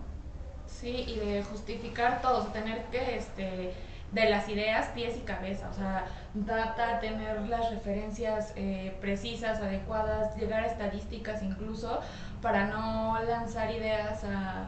Sí, 0.65 1.05
y 1.07 1.19
de 1.19 1.43
justificar 1.43 2.21
todo, 2.21 2.43
tener 2.47 2.83
que 2.85 3.17
este, 3.17 3.73
de 4.11 4.29
las 4.29 4.49
ideas, 4.49 4.87
pies 4.89 5.15
y 5.17 5.21
cabeza, 5.21 5.69
o 5.69 5.73
sea, 5.73 6.05
data, 6.33 6.99
tener 6.99 7.41
las 7.47 7.69
referencias 7.71 8.53
eh, 8.55 8.95
precisas, 8.99 9.59
adecuadas, 9.59 10.35
llegar 10.37 10.63
a 10.63 10.67
estadísticas 10.67 11.41
incluso, 11.43 12.01
para 12.41 12.67
no 12.67 13.17
lanzar 13.27 13.71
ideas 13.71 14.23
a, 14.23 14.67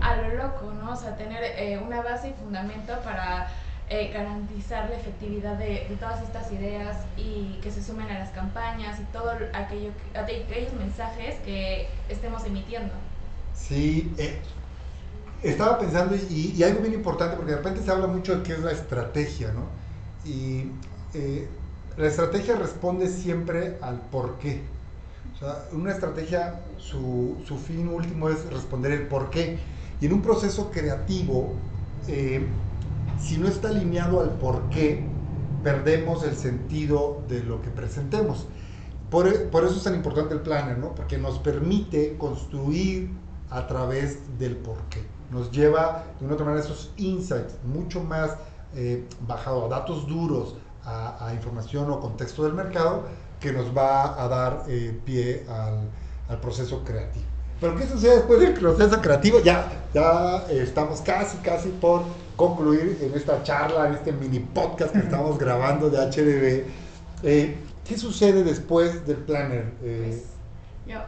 a 0.00 0.16
lo 0.16 0.34
loco, 0.34 0.72
¿no? 0.72 0.92
O 0.92 0.96
sea, 0.96 1.16
tener 1.16 1.42
eh, 1.42 1.78
una 1.84 2.00
base 2.00 2.30
y 2.30 2.32
fundamento 2.32 2.98
para 3.00 3.48
eh, 3.90 4.12
garantizar 4.14 4.88
la 4.88 4.96
efectividad 4.96 5.58
de, 5.58 5.86
de, 5.88 5.96
todas 5.98 6.22
estas 6.22 6.52
ideas 6.52 6.96
y 7.16 7.58
que 7.60 7.72
se 7.72 7.82
sumen 7.82 8.08
a 8.08 8.20
las 8.20 8.30
campañas 8.30 9.00
y 9.00 9.02
todo 9.12 9.32
aquello, 9.52 9.90
aquellos 10.14 10.72
mensajes 10.74 11.34
que 11.44 11.88
estemos 12.08 12.44
emitiendo. 12.44 12.92
Sí, 13.52 14.12
estaba 15.42 15.78
pensando 15.80 16.14
y, 16.14 16.54
y, 16.56 16.62
algo 16.62 16.82
bien 16.82 16.94
importante 16.94 17.34
porque 17.34 17.50
de 17.50 17.56
repente 17.58 17.82
se 17.82 17.90
habla 17.90 18.06
mucho 18.06 18.36
de 18.36 18.42
qué 18.44 18.52
es 18.52 18.60
la 18.60 18.70
estrategia, 18.70 19.52
¿no? 19.52 19.64
Y 20.24 20.70
eh, 21.14 21.48
la 21.96 22.06
estrategia 22.06 22.54
responde 22.56 23.08
siempre 23.08 23.76
al 23.80 24.00
por 24.00 24.38
qué. 24.38 24.62
O 25.34 25.38
sea, 25.38 25.64
una 25.72 25.90
estrategia, 25.90 26.60
su, 26.78 27.38
su, 27.44 27.58
fin 27.58 27.88
último 27.88 28.28
es 28.28 28.44
responder 28.52 28.92
el 28.92 29.08
por 29.08 29.30
qué. 29.30 29.58
Y 30.00 30.06
en 30.06 30.12
un 30.12 30.22
proceso 30.22 30.70
creativo, 30.70 31.54
eh, 32.06 32.46
si 33.20 33.38
no 33.38 33.48
está 33.48 33.68
alineado 33.68 34.20
al 34.20 34.30
por 34.30 34.68
qué, 34.70 35.06
perdemos 35.62 36.24
el 36.24 36.34
sentido 36.34 37.22
de 37.28 37.42
lo 37.42 37.60
que 37.62 37.70
presentemos. 37.70 38.46
Por, 39.10 39.50
por, 39.50 39.64
eso 39.64 39.76
es 39.76 39.82
tan 39.82 39.94
importante 39.94 40.34
el 40.34 40.40
planner, 40.40 40.78
¿no? 40.78 40.94
Porque 40.94 41.18
nos 41.18 41.38
permite 41.38 42.16
construir 42.16 43.10
a 43.50 43.66
través 43.66 44.38
del 44.38 44.56
por 44.56 44.76
qué 44.88 45.04
nos 45.30 45.50
lleva 45.50 46.04
de 46.18 46.26
una 46.26 46.34
otra 46.34 46.46
manera 46.46 46.64
esos 46.64 46.92
insights 46.96 47.54
mucho 47.64 48.02
más 48.02 48.36
eh, 48.74 49.06
bajado 49.26 49.66
a 49.66 49.68
datos 49.68 50.06
duros, 50.06 50.56
a, 50.84 51.32
información 51.34 51.90
o 51.90 52.00
contexto 52.00 52.44
del 52.44 52.54
mercado, 52.54 53.04
que 53.38 53.52
nos 53.52 53.76
va 53.76 54.20
a 54.20 54.28
dar 54.28 54.64
eh, 54.68 54.98
pie 55.04 55.46
al, 55.48 55.90
proceso 56.40 56.84
creativo. 56.84 57.26
Pero 57.60 57.76
¿qué 57.76 57.86
sucede 57.86 58.16
después 58.16 58.40
del 58.40 58.54
proceso 58.54 59.00
creativo? 59.00 59.40
Ya, 59.40 59.70
ya 59.92 60.44
eh, 60.48 60.62
estamos 60.62 61.00
casi, 61.02 61.36
casi 61.38 61.68
por 61.68 62.04
concluir 62.36 62.98
en 63.02 63.14
esta 63.14 63.42
charla, 63.42 63.88
en 63.88 63.94
este 63.94 64.12
mini 64.12 64.40
podcast 64.40 64.92
que 64.92 65.00
estamos 65.00 65.38
grabando 65.38 65.90
de 65.90 65.98
HDB. 65.98 66.64
¿Qué 67.22 67.98
sucede 67.98 68.44
después 68.44 69.06
del 69.06 69.18
planner? 69.18 69.72
Pues, 69.80 70.24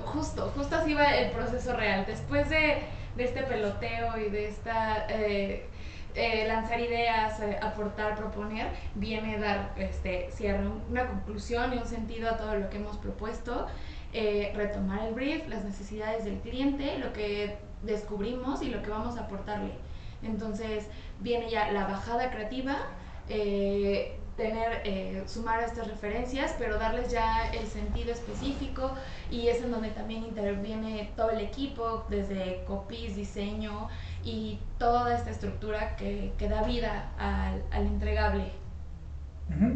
justo, 0.05 0.53
justo 0.55 0.77
así 0.77 0.95
va 0.95 1.17
el 1.17 1.31
proceso 1.31 1.75
real. 1.75 2.05
Después 2.07 2.51
de 2.51 2.83
de 3.17 3.25
este 3.25 3.43
peloteo 3.43 4.19
y 4.19 4.31
de 4.31 4.49
esta 4.49 5.07
eh, 5.09 5.67
eh, 6.15 6.47
lanzar 6.47 6.81
ideas, 6.81 7.41
eh, 7.41 7.59
aportar, 7.63 8.17
proponer, 8.17 8.69
viene 8.95 9.39
dar 9.39 9.73
este 9.77 10.31
cierre, 10.31 10.67
una 10.91 11.07
conclusión 11.07 11.73
y 11.75 11.79
un 11.79 11.87
sentido 11.87 12.29
a 12.29 12.37
todo 12.37 12.57
lo 12.57 12.69
que 12.71 12.77
hemos 12.77 12.97
propuesto, 12.99 13.67
retomar 14.13 15.07
el 15.07 15.15
brief, 15.15 15.49
las 15.49 15.65
necesidades 15.65 16.25
del 16.25 16.39
cliente, 16.41 16.99
lo 16.99 17.13
que 17.13 17.57
descubrimos 17.83 18.63
y 18.63 18.69
lo 18.69 18.83
que 18.83 18.91
vamos 18.91 19.17
a 19.17 19.23
aportarle. 19.23 19.73
Entonces 20.23 20.87
viene 21.21 21.51
ya 21.51 21.73
la 21.73 21.87
bajada 21.87 22.31
creativa, 22.31 22.77
tener, 24.37 24.83
eh, 24.85 25.23
sumar 25.27 25.63
estas 25.63 25.89
referencias, 25.89 26.55
pero 26.59 26.79
darles 26.79 27.11
ya 27.11 27.51
el 27.53 27.67
sentido 27.67 28.13
específico 28.13 28.93
y 29.31 29.49
es 29.49 29.63
en 29.63 29.71
donde 29.71 29.91
también 29.91 30.25
interviene 30.25 31.11
todo 31.17 31.31
el 31.31 31.41
equipo, 31.41 32.05
desde 32.09 32.65
copies, 32.67 33.17
diseño 33.17 33.89
y 34.25 34.59
toda 34.79 35.15
esta 35.17 35.31
estructura 35.31 35.97
que, 35.97 36.33
que 36.39 36.49
da 36.49 36.63
vida 36.63 37.11
al, 37.19 37.63
al 37.71 37.87
entregable. 37.87 38.53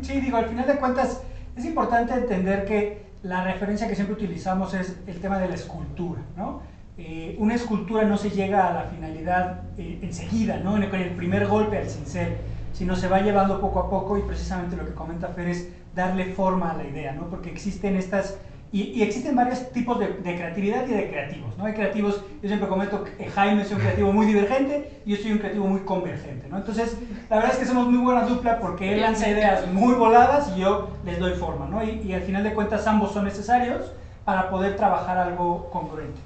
Sí, 0.02 0.20
digo, 0.20 0.38
al 0.38 0.46
final 0.46 0.66
de 0.66 0.76
cuentas 0.76 1.22
es 1.56 1.64
importante 1.64 2.14
entender 2.14 2.64
que 2.64 3.05
la 3.26 3.44
referencia 3.44 3.88
que 3.88 3.94
siempre 3.94 4.14
utilizamos 4.14 4.74
es 4.74 4.96
el 5.06 5.20
tema 5.20 5.38
de 5.38 5.48
la 5.48 5.54
escultura, 5.54 6.22
¿no? 6.36 6.62
Eh, 6.98 7.36
una 7.38 7.54
escultura 7.54 8.04
no 8.04 8.16
se 8.16 8.30
llega 8.30 8.68
a 8.68 8.72
la 8.72 8.82
finalidad 8.84 9.62
eh, 9.76 9.98
enseguida, 10.02 10.58
¿no? 10.58 10.72
Con 10.88 11.00
el 11.00 11.10
primer 11.10 11.46
golpe 11.46 11.78
al 11.78 11.88
cincel 11.88 12.36
sino 12.76 12.94
se 12.94 13.08
va 13.08 13.22
llevando 13.22 13.58
poco 13.58 13.80
a 13.80 13.88
poco 13.88 14.18
y 14.18 14.22
precisamente 14.22 14.76
lo 14.76 14.84
que 14.84 14.92
comenta 14.92 15.28
Fer 15.28 15.48
es 15.48 15.68
darle 15.94 16.34
forma 16.34 16.72
a 16.72 16.76
la 16.76 16.84
idea, 16.84 17.12
¿no? 17.12 17.28
Porque 17.30 17.50
existen 17.50 17.96
estas, 17.96 18.36
y, 18.82 19.02
existen 19.02 19.34
varios 19.34 19.70
tipos 19.72 19.98
de, 19.98 20.08
creatividad 20.22 20.86
y 20.86 20.92
de 20.92 21.08
creativos, 21.08 21.56
¿no? 21.56 21.64
Hay 21.64 21.72
creativos, 21.72 22.22
yo 22.42 22.48
siempre 22.48 22.68
comento 22.68 23.04
que 23.04 23.26
Jaime 23.26 23.62
es 23.62 23.70
un 23.70 23.78
creativo 23.78 24.12
muy 24.12 24.26
divergente 24.26 25.00
y 25.06 25.14
yo 25.14 25.22
soy 25.22 25.32
un 25.32 25.38
creativo 25.38 25.66
muy 25.66 25.80
convergente, 25.80 26.48
¿no? 26.48 26.58
Entonces, 26.58 26.96
la 27.30 27.36
verdad 27.36 27.52
es 27.52 27.58
que 27.58 27.64
somos 27.64 27.88
muy 27.88 27.98
buena 27.98 28.22
dupla 28.22 28.60
porque 28.60 28.92
él 28.92 29.00
lanza 29.00 29.28
ideas 29.28 29.66
muy 29.72 29.94
voladas 29.94 30.52
y 30.56 30.60
yo 30.60 30.90
les 31.04 31.18
doy 31.18 31.32
forma, 31.32 31.66
¿no? 31.66 31.82
Y, 31.82 32.02
y 32.04 32.12
al 32.12 32.22
final 32.22 32.42
de 32.44 32.52
cuentas 32.52 32.86
ambos 32.86 33.12
son 33.12 33.24
necesarios 33.24 33.92
para 34.24 34.50
poder 34.50 34.76
trabajar 34.76 35.16
algo 35.16 35.70
congruente. 35.70 36.20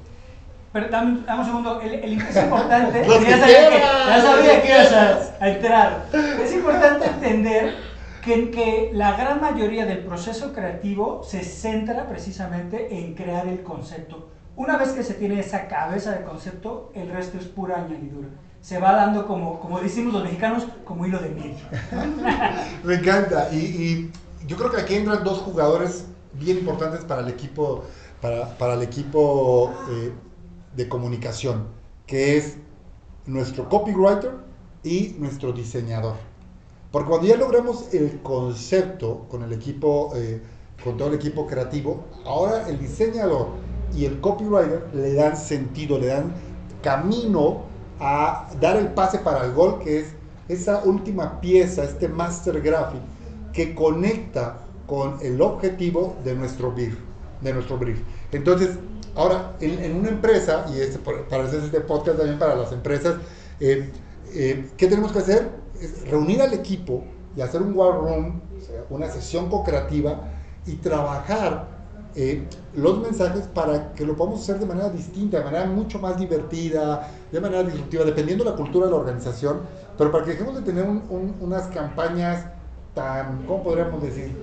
Pero 0.72 0.88
dame, 0.88 1.18
un 1.28 1.44
segundo, 1.44 1.80
el, 1.80 1.94
el 1.94 2.20
es 2.20 2.36
importante, 2.36 3.04
ya 3.08 3.38
sabía, 3.38 3.70
que, 3.70 3.78
ya 3.80 4.22
sabía 4.22 4.62
que 4.62 4.68
ibas 4.68 4.92
a, 5.40 5.48
entrar. 5.48 6.04
Es 6.42 6.52
importante 6.54 7.06
entender 7.06 7.74
que, 8.22 8.50
que 8.50 8.90
la 8.92 9.16
gran 9.16 9.40
mayoría 9.40 9.86
del 9.86 10.04
proceso 10.04 10.52
creativo 10.52 11.22
se 11.24 11.42
centra 11.42 12.08
precisamente 12.08 12.98
en 12.98 13.14
crear 13.14 13.46
el 13.48 13.62
concepto. 13.62 14.28
Una 14.56 14.76
vez 14.76 14.90
que 14.90 15.02
se 15.02 15.14
tiene 15.14 15.40
esa 15.40 15.68
cabeza 15.68 16.12
de 16.12 16.24
concepto, 16.24 16.90
el 16.94 17.08
resto 17.10 17.38
es 17.38 17.46
pura 17.46 17.76
añadidura. 17.82 18.28
Se 18.60 18.78
va 18.78 18.92
dando 18.92 19.26
como, 19.26 19.58
como 19.58 19.80
decimos 19.80 20.12
los 20.12 20.22
mexicanos, 20.22 20.66
como 20.84 21.06
hilo 21.06 21.18
de 21.18 21.30
miel. 21.30 21.56
Me 22.84 22.96
encanta. 22.96 23.48
Y, 23.52 23.56
y, 23.56 24.12
yo 24.46 24.56
creo 24.56 24.70
que 24.70 24.80
aquí 24.80 24.94
entran 24.96 25.24
dos 25.24 25.38
jugadores 25.38 26.06
bien 26.34 26.58
importantes 26.58 27.04
para 27.04 27.22
el 27.22 27.28
equipo, 27.28 27.84
para, 28.20 28.56
para 28.58 28.74
el 28.74 28.82
equipo 28.82 29.72
eh, 29.90 30.12
de 30.76 30.88
comunicación, 30.88 31.68
que 32.06 32.36
es 32.36 32.58
nuestro 33.26 33.68
copywriter 33.68 34.32
y 34.82 35.14
nuestro 35.18 35.52
diseñador. 35.52 36.16
Porque 36.90 37.08
cuando 37.08 37.26
ya 37.26 37.36
logramos 37.36 37.92
el 37.94 38.20
concepto 38.22 39.26
con 39.30 39.42
el 39.42 39.52
equipo, 39.52 40.12
eh, 40.16 40.40
con 40.82 40.96
todo 40.96 41.08
el 41.08 41.14
equipo 41.14 41.46
creativo, 41.46 42.04
ahora 42.24 42.68
el 42.68 42.78
diseñador 42.78 43.48
y 43.94 44.04
el 44.04 44.20
copywriter 44.20 44.88
le 44.94 45.14
dan 45.14 45.36
sentido, 45.36 45.98
le 45.98 46.08
dan 46.08 46.32
camino 46.82 47.62
a 48.00 48.50
dar 48.60 48.76
el 48.76 48.88
pase 48.88 49.18
para 49.18 49.44
el 49.44 49.52
gol, 49.52 49.78
que 49.80 50.00
es 50.00 50.14
esa 50.48 50.82
última 50.84 51.40
pieza, 51.40 51.84
este 51.84 52.08
master 52.08 52.60
graphic, 52.60 53.02
que 53.52 53.74
conecta 53.74 54.58
con 54.86 55.18
el 55.22 55.40
objetivo 55.40 56.16
de 56.24 56.34
nuestro 56.34 56.72
brief. 56.72 56.96
De 57.40 57.52
nuestro 57.52 57.78
brief. 57.78 58.00
Entonces, 58.32 58.70
Ahora, 59.16 59.56
en, 59.60 59.96
una 59.96 60.08
empresa, 60.08 60.66
y 60.72 60.80
este, 60.80 60.98
para 60.98 61.44
este 61.44 61.80
podcast 61.80 62.18
también 62.18 62.38
para 62.38 62.54
las 62.54 62.72
empresas, 62.72 63.16
eh, 63.58 63.90
eh, 64.32 64.70
¿qué 64.76 64.86
tenemos 64.86 65.12
que 65.12 65.18
hacer? 65.18 65.50
Es 65.80 66.08
reunir 66.08 66.42
al 66.42 66.52
equipo 66.52 67.04
y 67.36 67.40
hacer 67.40 67.62
un 67.62 67.74
war 67.76 67.94
room, 67.94 68.40
una 68.90 69.08
sesión 69.08 69.48
co-creativa 69.48 70.20
y 70.66 70.76
trabajar 70.76 71.68
eh, 72.16 72.44
los 72.74 72.98
mensajes 72.98 73.46
para 73.46 73.92
que 73.92 74.04
lo 74.04 74.16
podamos 74.16 74.42
hacer 74.42 74.58
de 74.58 74.66
manera 74.66 74.90
distinta, 74.90 75.38
de 75.38 75.44
manera 75.44 75.66
mucho 75.66 76.00
más 76.00 76.18
divertida, 76.18 77.08
de 77.30 77.40
manera 77.40 77.62
disruptiva, 77.62 78.04
dependiendo 78.04 78.44
de 78.44 78.50
la 78.50 78.56
cultura 78.56 78.86
de 78.86 78.92
la 78.92 78.98
organización, 78.98 79.60
pero 79.96 80.10
para 80.10 80.24
que 80.24 80.32
dejemos 80.32 80.56
de 80.56 80.62
tener 80.62 80.86
unas 80.88 81.66
campañas 81.68 82.46
tan, 82.94 83.44
¿cómo 83.46 83.62
podríamos 83.62 84.02
decir? 84.02 84.36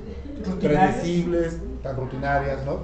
Predecibles, 0.62 1.60
tan 1.84 1.98
rutinarias, 1.98 2.65
¿no? 2.65 2.79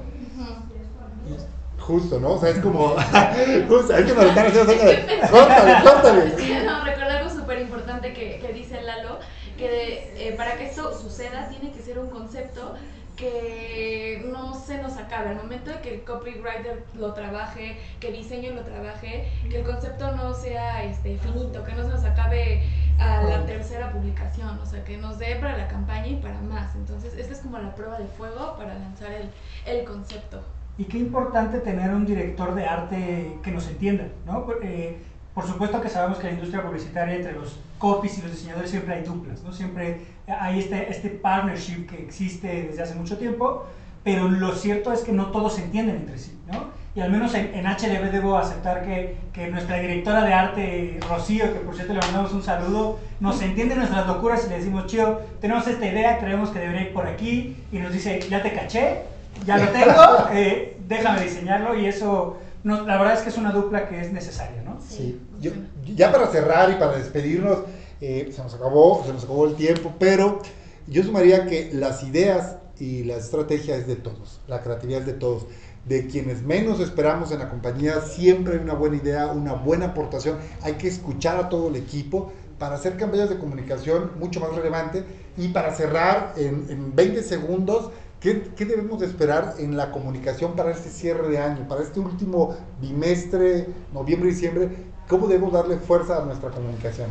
Justo, 1.80 2.20
¿no? 2.20 2.34
O 2.34 2.40
sea, 2.40 2.50
es 2.50 2.60
como. 2.60 2.90
justo, 3.68 3.94
hay 3.94 4.06
que 4.06 4.14
me 4.14 4.28
están 4.28 4.48
haciendo 4.48 4.74
de. 4.74 5.20
Córtale, 5.30 5.84
córtale. 5.84 6.34
Sí, 6.38 6.54
no, 6.66 6.84
recuerda 6.84 7.20
algo 7.20 7.30
súper 7.30 7.60
importante 7.94 8.14
que, 8.14 8.40
que, 8.40 8.54
dice 8.54 8.82
Lalo: 8.82 9.20
que 9.58 10.14
eh, 10.18 10.34
para 10.36 10.58
que 10.58 10.66
esto 10.66 10.98
suceda 10.98 11.50
tiene 11.50 11.72
que 11.72 11.82
ser 11.82 12.00
un 12.00 12.10
concepto 12.10 12.76
que 13.16 14.26
no 14.32 14.56
se 14.56 14.82
nos 14.82 14.98
acabe. 14.98 15.30
Al 15.30 15.36
momento 15.36 15.70
de 15.70 15.80
que 15.82 15.96
el 15.96 16.04
copywriter 16.04 16.84
lo 16.96 17.14
trabaje, 17.14 17.78
que 18.00 18.08
el 18.08 18.16
diseño 18.16 18.54
lo 18.54 18.62
trabaje, 18.62 19.28
que 19.50 19.60
el 19.60 19.66
concepto 19.66 20.12
no 20.16 20.34
sea 20.34 20.84
este, 20.84 21.18
finito, 21.18 21.64
que 21.64 21.74
no 21.74 21.84
se 21.84 21.90
nos 21.90 22.04
acabe 22.04 22.64
a 23.00 23.24
la 23.24 23.46
tercera 23.46 23.92
publicación, 23.92 24.60
o 24.60 24.66
sea, 24.66 24.84
que 24.84 24.98
nos 24.98 25.20
dé 25.20 25.36
para 25.36 25.58
la 25.58 25.68
campaña 25.68 26.08
y 26.08 26.16
para 26.16 26.40
más. 26.42 26.76
Entonces, 26.76 27.16
esta 27.16 27.34
es 27.34 27.40
como 27.40 27.60
la 27.60 27.76
prueba 27.76 28.00
de 28.00 28.08
fuego 28.08 28.56
para 28.58 28.74
lanzar 28.76 29.12
el, 29.12 29.30
el 29.66 29.86
concepto. 29.86 30.42
Y 30.76 30.86
qué 30.86 30.98
importante 30.98 31.60
tener 31.60 31.92
un 31.94 32.04
director 32.04 32.56
de 32.56 32.66
arte 32.66 33.38
que 33.44 33.52
nos 33.52 33.68
entienda, 33.68 34.08
¿no? 34.26 34.48
Eh, 34.64 34.98
por 35.34 35.48
supuesto 35.48 35.82
que 35.82 35.90
sabemos 35.90 36.20
que 36.20 36.28
la 36.28 36.34
industria 36.34 36.64
publicitaria 36.64 37.16
entre 37.16 37.34
los 37.34 37.60
copies 37.78 38.18
y 38.18 38.22
los 38.22 38.32
diseñadores 38.32 38.70
siempre 38.70 38.96
hay 38.96 39.04
duplas, 39.04 39.42
¿no? 39.44 39.52
Siempre 39.52 40.02
hay 40.28 40.60
este, 40.60 40.90
este 40.92 41.10
partnership 41.10 41.88
que 41.88 42.02
existe 42.02 42.68
desde 42.70 42.84
hace 42.84 42.96
mucho 42.96 43.18
tiempo, 43.18 43.66
pero 44.04 44.28
lo 44.30 44.54
cierto 44.54 44.94
es 44.94 45.02
que 45.02 45.12
no 45.12 45.28
todos 45.28 45.56
se 45.56 45.64
entienden 45.64 45.98
entre 45.98 46.18
sí, 46.18 46.38
¿no? 46.52 46.84
y 46.96 47.02
al 47.02 47.10
menos 47.10 47.34
en, 47.34 47.54
en 47.56 47.66
HLB 47.66 48.12
debo 48.12 48.38
aceptar 48.38 48.86
que, 48.86 49.18
que, 49.34 49.48
nuestra 49.48 49.80
directora 49.80 50.24
de 50.24 50.34
arte, 50.34 51.00
Rocío, 51.10 51.52
que 51.52 51.60
por 51.60 51.74
cierto 51.74 51.94
le 51.94 52.00
mandamos 52.00 52.34
un 52.34 52.44
saludo, 52.44 53.00
nos 53.20 53.42
entiende 53.42 53.76
nuestras 53.76 54.06
locuras 54.06 54.46
y 54.46 54.50
le 54.50 54.58
decimos, 54.58 54.86
Chío, 54.86 55.22
tenemos 55.42 55.68
esta 55.68 55.86
idea, 55.88 56.20
creemos 56.20 56.52
que 56.52 56.60
debería 56.60 56.84
ir 56.84 56.94
por 56.94 57.08
aquí, 57.08 57.58
y 57.72 57.80
nos 57.80 57.92
dice, 57.92 58.20
ya 58.30 58.44
te 58.44 58.54
caché, 58.54 59.02
ya 59.44 59.58
lo 59.58 59.70
tengo, 59.70 60.28
eh, 60.34 60.78
déjame 60.88 61.22
diseñarlo, 61.22 61.76
y 61.76 61.88
eso, 61.88 62.38
no, 62.64 62.86
la 62.86 62.98
verdad 62.98 63.14
es 63.14 63.22
que 63.22 63.30
es 63.30 63.38
una 63.38 63.52
dupla 63.52 63.88
que 63.88 64.00
es 64.02 64.12
necesaria, 64.12 64.62
¿no? 64.64 64.80
Sí, 64.88 65.20
Yo, 65.40 65.52
ya 65.96 66.12
para 66.12 66.28
cerrar 66.28 66.72
y 66.72 66.76
para 66.76 66.98
despedirnos, 66.98 67.60
eh, 68.02 68.32
se 68.34 68.42
nos 68.42 68.54
acabó, 68.54 69.04
se 69.06 69.14
nos 69.14 69.24
acabó 69.24 69.46
el 69.46 69.56
tiempo, 69.56 69.94
pero 70.00 70.40
yo 70.88 71.04
sumaría 71.04 71.46
que 71.46 71.72
las 71.74 72.04
ideas 72.04 72.58
y 72.80 73.04
la 73.04 73.18
estrategia 73.18 73.76
es 73.76 73.88
de 73.88 73.96
todos, 73.96 74.42
la 74.48 74.62
creatividad 74.62 75.02
es 75.02 75.06
de 75.08 75.14
todos 75.14 75.46
de 75.86 76.08
quienes 76.08 76.44
menos 76.44 76.80
esperamos 76.80 77.32
en 77.32 77.40
la 77.40 77.50
compañía, 77.50 78.02
siempre 78.02 78.54
hay 78.54 78.60
una 78.60 78.74
buena 78.74 78.98
idea, 78.98 79.28
una 79.28 79.54
buena 79.54 79.88
aportación. 79.88 80.38
Hay 80.62 80.74
que 80.74 80.88
escuchar 80.88 81.38
a 81.38 81.50
todo 81.50 81.68
el 81.68 81.76
equipo 81.76 82.32
para 82.58 82.76
hacer 82.76 82.96
campañas 82.96 83.30
de 83.30 83.38
comunicación 83.38 84.12
mucho 84.20 84.40
más 84.40 84.56
relevante 84.56 85.04
y 85.36 85.50
para 85.50 85.74
cerrar 85.74 86.34
en, 86.38 86.68
en 86.70 86.96
20 86.96 87.24
segundos, 87.24 87.92
¿qué, 88.24 88.42
¿qué, 88.56 88.66
debemos 88.66 89.00
de 89.00 89.06
esperar 89.06 89.56
en 89.60 89.78
la 89.78 89.92
comunicación 89.92 90.56
para 90.56 90.72
este 90.72 90.90
cierre 90.90 91.28
de 91.28 91.38
año, 91.38 91.68
para 91.68 91.82
este 91.84 92.00
último 92.00 92.58
bimestre, 92.82 93.68
noviembre 93.94 94.30
diciembre? 94.30 94.70
¿Cómo 95.08 95.28
debemos 95.28 95.54
darle 95.54 95.78
fuerza 95.78 96.22
a 96.22 96.26
nuestra 96.26 96.50
comunicación? 96.50 97.10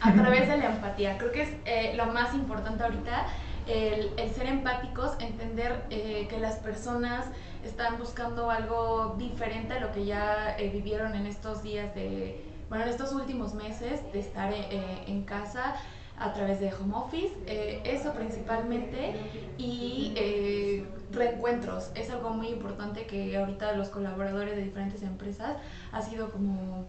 A 0.00 0.12
través 0.12 0.48
de 0.48 0.58
la 0.58 0.66
empatía. 0.66 1.18
Creo 1.18 1.32
que 1.32 1.42
es 1.42 1.48
eh, 1.64 1.94
lo 1.96 2.06
más 2.06 2.34
importante 2.34 2.84
ahorita 2.84 3.26
el, 3.68 4.12
el 4.16 4.30
ser 4.30 4.46
empáticos, 4.46 5.12
entender 5.20 5.84
eh, 5.90 6.26
que 6.28 6.38
las 6.38 6.56
personas 6.56 7.26
están 7.64 7.98
buscando 7.98 8.50
algo 8.50 9.16
diferente 9.18 9.74
a 9.74 9.80
lo 9.80 9.92
que 9.92 10.06
ya 10.06 10.56
eh, 10.58 10.70
vivieron 10.70 11.14
en 11.14 11.26
estos 11.26 11.62
días 11.62 11.94
de, 11.94 12.44
bueno, 12.68 12.84
en 12.84 12.90
estos 12.90 13.12
últimos 13.12 13.54
meses 13.54 14.00
de 14.12 14.20
estar 14.20 14.52
eh, 14.52 15.04
en 15.06 15.24
casa 15.24 15.74
a 16.20 16.32
través 16.32 16.60
de 16.60 16.72
home 16.72 16.94
office, 16.94 17.32
eh, 17.46 17.80
eso 17.84 18.12
principalmente, 18.12 19.14
y 19.56 20.12
eh, 20.16 20.86
reencuentros, 21.12 21.90
es 21.94 22.10
algo 22.10 22.30
muy 22.30 22.48
importante 22.48 23.06
que 23.06 23.36
ahorita 23.36 23.72
los 23.72 23.88
colaboradores 23.88 24.56
de 24.56 24.62
diferentes 24.62 25.02
empresas 25.02 25.56
ha 25.92 26.02
sido 26.02 26.30
como 26.30 26.86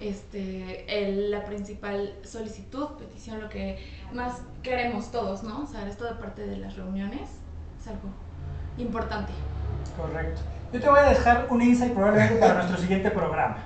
este, 0.00 0.84
el, 0.88 1.30
la 1.30 1.44
principal 1.44 2.14
solicitud, 2.22 2.88
petición, 2.98 3.40
lo 3.40 3.48
que 3.48 3.78
más 4.12 4.42
queremos 4.62 5.10
todos, 5.10 5.42
¿no? 5.42 5.62
O 5.62 5.66
sea, 5.66 5.86
esto 5.88 6.04
de 6.04 6.14
parte 6.14 6.46
de 6.46 6.58
las 6.58 6.76
reuniones 6.76 7.30
es 7.80 7.88
algo 7.88 8.10
importante. 8.78 9.32
Correcto. 9.96 10.42
Yo 10.72 10.80
te 10.80 10.88
voy 10.88 10.98
a 10.98 11.04
dejar 11.04 11.46
un 11.48 11.62
insight 11.62 11.94
probablemente 11.94 12.36
para 12.36 12.54
nuestro 12.54 12.76
siguiente 12.76 13.10
programa. 13.10 13.56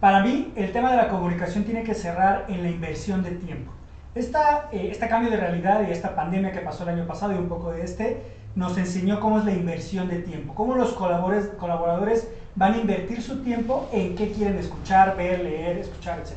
Para 0.00 0.22
mí, 0.22 0.52
el 0.56 0.72
tema 0.72 0.92
de 0.92 0.96
la 0.96 1.08
comunicación 1.08 1.64
tiene 1.64 1.82
que 1.82 1.92
cerrar 1.92 2.46
en 2.48 2.62
la 2.62 2.70
inversión 2.70 3.22
de 3.22 3.32
tiempo. 3.32 3.72
Esta, 4.14 4.68
eh, 4.72 4.88
este 4.90 5.08
cambio 5.08 5.30
de 5.30 5.36
realidad 5.36 5.86
y 5.86 5.92
esta 5.92 6.14
pandemia 6.16 6.52
que 6.52 6.60
pasó 6.60 6.84
el 6.84 6.90
año 6.90 7.06
pasado 7.06 7.32
y 7.32 7.36
un 7.36 7.48
poco 7.48 7.72
de 7.72 7.84
este, 7.84 8.22
nos 8.54 8.76
enseñó 8.78 9.20
cómo 9.20 9.38
es 9.38 9.44
la 9.44 9.52
inversión 9.52 10.08
de 10.08 10.20
tiempo, 10.20 10.54
cómo 10.54 10.74
los 10.74 10.92
colaboradores, 10.92 11.48
colaboradores 11.58 12.28
van 12.54 12.74
a 12.74 12.78
invertir 12.78 13.22
su 13.22 13.42
tiempo 13.42 13.88
en 13.92 14.16
qué 14.16 14.32
quieren 14.32 14.56
escuchar, 14.58 15.16
ver, 15.16 15.40
leer, 15.40 15.78
escuchar, 15.78 16.18
etc. 16.18 16.32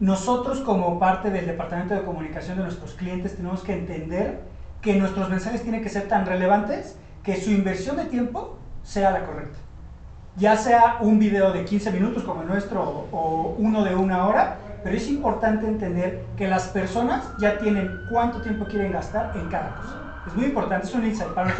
Nosotros 0.00 0.60
como 0.60 0.98
parte 0.98 1.30
del 1.30 1.46
departamento 1.46 1.94
de 1.94 2.02
comunicación 2.02 2.56
de 2.56 2.64
nuestros 2.64 2.94
clientes 2.94 3.36
tenemos 3.36 3.62
que 3.62 3.74
entender 3.74 4.40
que 4.80 4.96
nuestros 4.96 5.28
mensajes 5.28 5.62
tienen 5.62 5.82
que 5.82 5.90
ser 5.90 6.08
tan 6.08 6.24
relevantes 6.24 6.96
que 7.22 7.36
su 7.36 7.50
inversión 7.50 7.98
de 7.98 8.06
tiempo 8.06 8.58
sea 8.82 9.10
la 9.10 9.26
correcta. 9.26 9.58
Ya 10.36 10.56
sea 10.56 10.98
un 11.00 11.18
video 11.18 11.52
de 11.52 11.64
15 11.64 11.92
minutos 11.92 12.22
como 12.22 12.42
el 12.42 12.48
nuestro 12.48 12.82
o 13.12 13.54
uno 13.58 13.84
de 13.84 13.94
una 13.94 14.26
hora, 14.26 14.56
pero 14.82 14.96
es 14.96 15.08
importante 15.08 15.66
entender 15.66 16.24
que 16.36 16.48
las 16.48 16.68
personas 16.68 17.24
ya 17.40 17.58
tienen 17.58 17.90
cuánto 18.10 18.40
tiempo 18.40 18.64
quieren 18.66 18.92
gastar 18.92 19.36
en 19.36 19.48
cada 19.48 19.76
cosa. 19.76 20.00
Es 20.26 20.34
muy 20.34 20.46
importante, 20.46 20.86
es 20.86 20.94
un 20.94 21.06
insight 21.06 21.30
para 21.30 21.50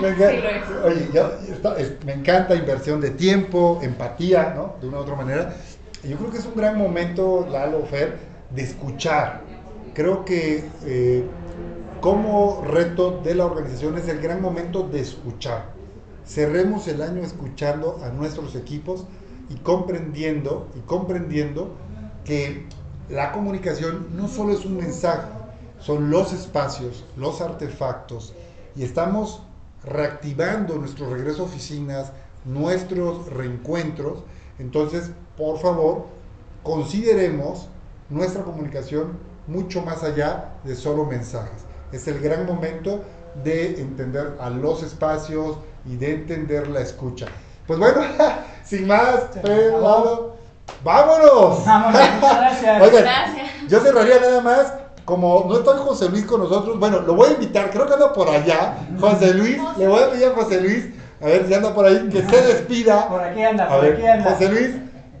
encanta, 0.00 0.38
oye, 0.84 1.08
yo, 1.12 1.32
me 2.06 2.12
encanta 2.12 2.54
inversión 2.54 3.00
de 3.00 3.10
tiempo, 3.10 3.80
empatía, 3.82 4.54
¿no? 4.54 4.76
De 4.80 4.88
una 4.88 4.98
u 4.98 5.00
otra 5.00 5.16
manera. 5.16 5.54
Yo 6.04 6.16
creo 6.16 6.30
que 6.30 6.38
es 6.38 6.46
un 6.46 6.54
gran 6.54 6.78
momento, 6.78 7.46
Lalo, 7.50 7.84
Fer, 7.86 8.18
de 8.50 8.62
escuchar. 8.62 9.42
Creo 9.94 10.24
que 10.24 10.64
eh, 10.84 11.24
como 12.00 12.62
reto 12.64 13.20
de 13.22 13.34
la 13.34 13.46
organización 13.46 13.98
es 13.98 14.08
el 14.08 14.20
gran 14.20 14.40
momento 14.40 14.84
de 14.84 15.00
escuchar. 15.00 15.72
Cerremos 16.24 16.86
el 16.88 17.02
año 17.02 17.22
escuchando 17.22 18.00
a 18.04 18.10
nuestros 18.10 18.54
equipos 18.54 19.06
y 19.50 19.56
comprendiendo 19.56 20.68
y 20.76 20.80
comprendiendo 20.80 21.74
que 22.30 22.62
la 23.08 23.32
comunicación 23.32 24.06
no 24.14 24.28
solo 24.28 24.52
es 24.52 24.64
un 24.64 24.76
mensaje, 24.76 25.26
son 25.80 26.10
los 26.10 26.32
espacios, 26.32 27.04
los 27.16 27.40
artefactos 27.40 28.34
y 28.76 28.84
estamos 28.84 29.42
reactivando 29.82 30.76
nuestro 30.76 31.10
regreso 31.10 31.42
a 31.42 31.46
oficinas, 31.46 32.12
nuestros 32.44 33.26
reencuentros. 33.32 34.20
Entonces, 34.60 35.10
por 35.36 35.58
favor, 35.58 36.06
consideremos 36.62 37.66
nuestra 38.10 38.44
comunicación 38.44 39.18
mucho 39.48 39.82
más 39.82 40.04
allá 40.04 40.52
de 40.62 40.76
solo 40.76 41.06
mensajes. 41.06 41.64
Es 41.90 42.06
el 42.06 42.20
gran 42.20 42.46
momento 42.46 43.02
de 43.42 43.80
entender 43.80 44.36
a 44.38 44.50
los 44.50 44.84
espacios 44.84 45.56
y 45.84 45.96
de 45.96 46.14
entender 46.14 46.68
la 46.68 46.80
escucha. 46.80 47.26
Pues 47.66 47.80
bueno, 47.80 48.02
sin 48.64 48.86
más, 48.86 49.34
Lalo, 49.42 50.39
vámonos. 50.84 51.64
Vámonos, 51.64 52.00
gracias. 52.20 52.82
Oigan, 52.82 53.02
Gracias. 53.04 53.46
yo 53.68 53.80
cerraría 53.80 54.20
nada 54.20 54.40
más. 54.40 54.72
Como 55.04 55.46
no 55.48 55.56
está 55.58 55.72
José 55.78 56.08
Luis 56.08 56.24
con 56.24 56.40
nosotros, 56.40 56.78
bueno, 56.78 57.00
lo 57.00 57.14
voy 57.14 57.30
a 57.30 57.32
invitar, 57.32 57.70
creo 57.70 57.84
que 57.86 57.94
anda 57.94 58.12
por 58.12 58.28
allá. 58.28 58.76
José 59.00 59.34
Luis, 59.34 59.58
le 59.76 59.88
voy 59.88 60.02
a 60.02 60.10
pedir 60.10 60.26
a 60.26 60.30
José 60.34 60.60
Luis, 60.60 60.84
a 61.20 61.24
ver 61.26 61.46
si 61.48 61.54
anda 61.54 61.74
por 61.74 61.84
ahí, 61.86 62.08
que 62.12 62.22
se 62.22 62.42
despida. 62.42 63.08
Por 63.08 63.20
aquí 63.20 63.42
anda, 63.42 63.64
A 63.64 63.68
por 63.70 63.80
ver, 63.80 63.94
aquí 63.94 64.06
anda. 64.06 64.30
José 64.30 64.48
Luis, 64.50 64.70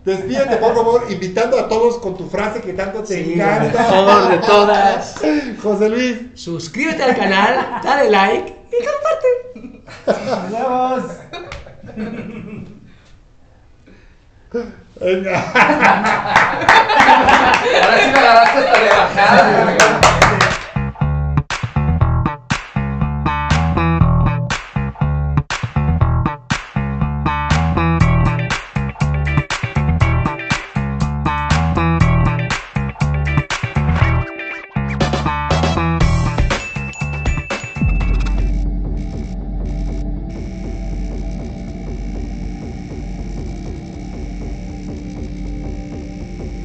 despídete 0.04 0.56
por 0.58 0.74
favor, 0.76 1.02
invitando 1.10 1.58
a 1.58 1.66
todos 1.68 1.98
con 1.98 2.16
tu 2.16 2.28
frase 2.28 2.60
que 2.60 2.72
tanto 2.74 3.00
te 3.02 3.24
Sí, 3.24 3.32
encanta. 3.34 3.64
de 3.82 3.88
todos, 3.88 4.28
de 4.28 4.38
todas. 4.38 5.14
José 5.62 5.88
Luis, 5.88 6.18
Suscríbete 6.40 7.02
al 7.02 7.16
canal, 7.16 7.80
dale 7.82 8.10
like 8.10 8.56
y 8.70 8.84
comparte. 8.84 10.20
Nos 10.30 10.50
vemos. 10.52 11.02
Ahora 14.98 15.42
sí 18.02 18.10
me 18.12 18.18
agarraste 18.18 18.58
hasta 18.58 18.78
de 18.80 18.88
bajada. 18.88 20.19